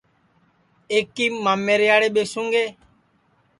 ایکیم 0.93 1.33
مامیریاڑے 1.45 2.07
ٻیسوں 2.15 2.47
گے 2.53 2.65